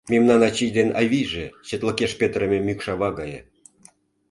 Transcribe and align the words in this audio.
Мемнан 0.11 0.41
ачий 0.47 0.71
ден 0.77 0.89
авийже— 1.01 1.45
четлыкеш 1.67 2.11
петырыме 2.19 2.59
мӱкшава 2.61 3.09
гае. 3.19 3.39